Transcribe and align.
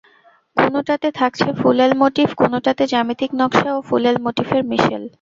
কোনোটাতে 0.57 1.07
থাকছে 1.11 1.47
ফুলেল 1.59 1.91
মোটিফ, 2.01 2.29
কোনোটাতে 2.35 2.83
জ্যামিতিক 2.87 3.31
নকশা 3.39 3.69
ও 3.73 3.79
ফুলেল 3.89 4.15
মোটিফের 4.25 4.61
মিশেল। 4.71 5.03